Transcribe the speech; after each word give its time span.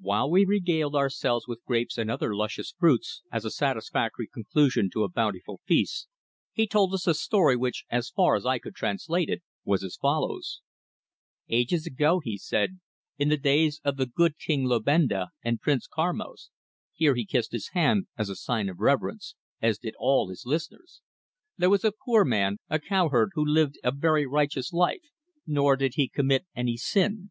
While 0.00 0.28
we 0.28 0.44
regaled 0.44 0.96
ourselves 0.96 1.46
with 1.46 1.64
grapes 1.64 1.98
and 1.98 2.10
other 2.10 2.34
luscious 2.34 2.74
fruits 2.76 3.22
as 3.30 3.44
a 3.44 3.50
satisfactory 3.52 4.26
conclusion 4.26 4.90
to 4.90 5.04
a 5.04 5.08
bountiful 5.08 5.60
feast, 5.66 6.08
he 6.52 6.66
told 6.66 6.92
us 6.94 7.06
a 7.06 7.14
story 7.14 7.54
which, 7.54 7.84
as 7.88 8.10
far 8.10 8.34
as 8.34 8.44
I 8.44 8.58
could 8.58 8.74
translate 8.74 9.28
it, 9.28 9.44
was 9.64 9.84
as 9.84 9.94
follows: 9.94 10.62
"Ages 11.48 11.86
ago," 11.86 12.18
he 12.18 12.36
said, 12.36 12.80
"in 13.18 13.28
the 13.28 13.36
days 13.36 13.80
of 13.84 13.96
the 13.98 14.06
good 14.06 14.36
king 14.36 14.64
Lobenba 14.64 15.28
and 15.44 15.60
Prince 15.60 15.86
Karmos" 15.86 16.50
here 16.92 17.14
he 17.14 17.24
kissed 17.24 17.52
his 17.52 17.68
hand 17.68 18.08
as 18.16 18.28
a 18.28 18.34
sign 18.34 18.68
of 18.68 18.80
reverence, 18.80 19.36
as 19.62 19.78
did 19.78 19.94
all 19.96 20.28
his 20.28 20.42
listeners 20.44 21.02
"there 21.56 21.70
was 21.70 21.84
a 21.84 21.92
poor 21.92 22.24
man, 22.24 22.56
a 22.68 22.80
cowherd, 22.80 23.30
who 23.34 23.46
lived 23.46 23.76
a 23.84 23.92
very 23.92 24.26
righteous 24.26 24.72
life, 24.72 25.04
nor 25.46 25.76
did 25.76 25.94
he 25.94 26.08
commit 26.08 26.46
any 26.56 26.76
sin. 26.76 27.30